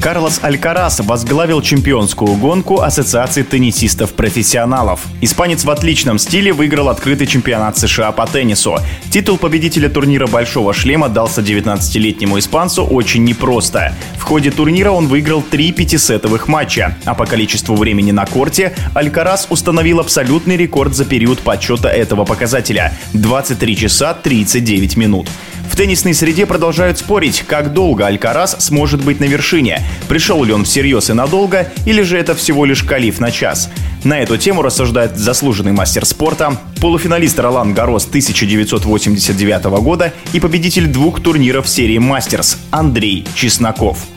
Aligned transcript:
Карлос 0.00 0.40
Алькарас 0.42 1.00
возглавил 1.00 1.62
чемпионскую 1.62 2.36
гонку 2.36 2.80
Ассоциации 2.80 3.42
теннисистов-профессионалов. 3.42 5.00
Испанец 5.20 5.64
в 5.64 5.70
отличном 5.70 6.18
стиле 6.18 6.52
выиграл 6.52 6.88
открытый 6.88 7.26
чемпионат 7.26 7.76
США 7.78 8.12
по 8.12 8.26
теннису. 8.26 8.76
Титул 9.10 9.36
победителя 9.36 9.88
турнира 9.88 10.26
«Большого 10.26 10.74
шлема» 10.74 11.08
дался 11.08 11.40
19-летнему 11.40 12.38
испанцу 12.38 12.84
очень 12.84 13.24
непросто. 13.24 13.94
В 14.18 14.22
ходе 14.22 14.50
турнира 14.50 14.90
он 14.90 15.08
выиграл 15.08 15.42
три 15.42 15.72
пятисетовых 15.72 16.46
матча, 16.46 16.96
а 17.04 17.14
по 17.14 17.26
количеству 17.26 17.74
времени 17.74 18.12
на 18.12 18.26
корте 18.26 18.74
Алькарас 18.94 19.46
установил 19.50 20.00
абсолютный 20.00 20.56
рекорд 20.56 20.94
за 20.94 21.04
период 21.04 21.40
подсчета 21.40 21.88
этого 21.88 22.24
показателя– 22.24 22.92
23 23.12 23.76
часа 23.76 24.14
39 24.14 24.96
минут. 24.96 25.28
В 25.70 25.76
теннисной 25.76 26.14
среде 26.14 26.46
продолжают 26.46 26.98
спорить, 26.98 27.44
как 27.46 27.72
долго 27.72 28.06
Алькарас 28.06 28.56
сможет 28.60 29.04
быть 29.04 29.20
на 29.20 29.24
вершине. 29.24 29.82
Пришел 30.08 30.42
ли 30.42 30.52
он 30.52 30.64
всерьез 30.64 31.10
и 31.10 31.12
надолго, 31.12 31.70
или 31.84 32.02
же 32.02 32.18
это 32.18 32.34
всего 32.34 32.64
лишь 32.64 32.82
калиф 32.82 33.20
на 33.20 33.30
час. 33.30 33.70
На 34.04 34.20
эту 34.20 34.36
тему 34.36 34.62
рассуждает 34.62 35.16
заслуженный 35.16 35.72
мастер 35.72 36.06
спорта, 36.06 36.56
полуфиналист 36.80 37.38
Ролан 37.38 37.74
Гарос 37.74 38.06
1989 38.06 39.64
года 39.82 40.12
и 40.32 40.40
победитель 40.40 40.86
двух 40.86 41.22
турниров 41.22 41.68
серии 41.68 41.98
«Мастерс» 41.98 42.58
Андрей 42.70 43.26
Чесноков. 43.34 44.15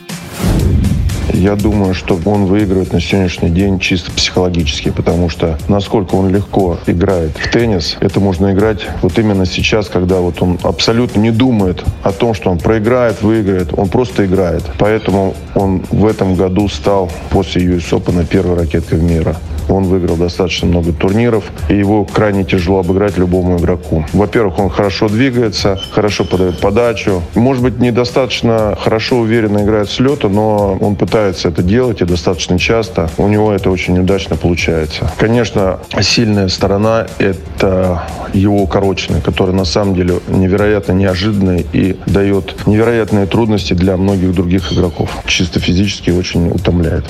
Я 1.40 1.56
думаю, 1.56 1.94
что 1.94 2.20
он 2.26 2.48
выигрывает 2.48 2.92
на 2.92 3.00
сегодняшний 3.00 3.50
день 3.50 3.80
чисто 3.80 4.12
психологически, 4.12 4.90
потому 4.92 5.30
что 5.30 5.58
насколько 5.70 6.16
он 6.16 6.28
легко 6.28 6.78
играет 6.86 7.32
в 7.38 7.50
теннис, 7.50 7.96
это 8.02 8.20
можно 8.20 8.52
играть 8.52 8.86
вот 9.02 9.18
именно 9.18 9.46
сейчас, 9.46 9.88
когда 9.88 10.20
вот 10.20 10.42
он 10.42 10.60
абсолютно 10.64 11.22
не 11.22 11.32
думает 11.32 11.82
о 12.04 12.12
том, 12.12 12.34
что 12.34 12.52
он 12.52 12.58
проиграет, 12.58 13.22
выиграет, 13.22 13.70
он 13.72 13.88
просто 13.88 14.26
играет. 14.26 14.66
Поэтому 14.80 15.34
он 15.56 15.82
в 15.90 16.06
этом 16.06 16.36
году 16.36 16.68
стал 16.68 17.10
после 17.30 17.64
US 17.64 17.90
Open 17.92 18.28
первой 18.28 18.58
ракеткой 18.58 19.00
мира. 19.00 19.38
Он 19.70 19.84
выиграл 19.84 20.18
достаточно 20.18 20.68
много 20.68 20.92
турниров, 20.92 21.46
и 21.70 21.76
его 21.76 22.04
крайне 22.06 22.44
тяжело 22.44 22.80
обыграть 22.80 23.18
любому 23.18 23.58
игроку. 23.58 24.06
Во-первых, 24.14 24.60
он 24.60 24.70
хорошо 24.70 25.08
двигается, 25.08 25.80
хорошо 25.92 26.26
подает 26.26 26.60
подачу. 26.60 27.22
Может 27.36 27.64
быть, 27.64 27.80
недостаточно 27.80 28.78
хорошо, 28.80 29.18
уверенно 29.20 29.60
играет 29.60 29.90
с 29.90 30.00
лета, 30.00 30.28
но 30.28 30.78
он 30.80 30.96
пытается 30.96 31.50
это 31.50 31.62
делать 31.62 32.02
и 32.02 32.06
достаточно 32.06 32.58
часто. 32.58 33.10
У 33.18 33.28
него 33.28 33.52
это 33.52 33.70
очень 33.70 33.98
удачно 34.00 34.36
получается. 34.36 35.12
Конечно, 35.18 35.80
сильная 36.02 36.48
сторона– 36.50 37.08
это 37.20 38.04
его 38.34 38.62
укороченный, 38.64 39.22
который 39.22 39.54
на 39.54 39.66
самом 39.66 39.96
деле 39.96 40.20
невероятно 40.28 40.94
неожиданный 40.94 41.66
и 41.74 41.98
дает 42.06 42.68
невероятные 42.68 43.26
трудности 43.26 43.74
для 43.74 43.98
многих 43.98 44.34
других 44.34 44.74
игроков. 44.74 45.10
Чисто 45.26 45.60
физически 45.60 46.10
очень 46.10 46.50
утомляет. 46.50 47.06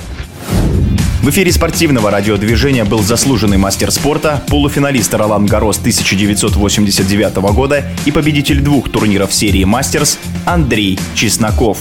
В 1.21 1.29
эфире 1.31 1.51
спортивного 1.51 2.11
радиодвижения 2.11 2.85
был 2.85 2.99
заслуженный 2.99 3.57
мастер 3.57 3.91
спорта, 3.91 4.41
полуфиналист 4.47 5.13
Ролан 5.13 5.45
Гарос 5.45 5.77
1989 5.79 7.35
года 7.53 7.83
и 8.05 8.11
победитель 8.11 8.61
двух 8.61 8.89
турниров 8.89 9.33
серии 9.33 9.65
«Мастерс» 9.65 10.17
Андрей 10.45 10.97
Чесноков. 11.15 11.79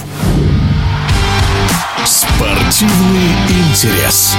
Спортивный 2.05 3.31
интерес. 3.70 4.36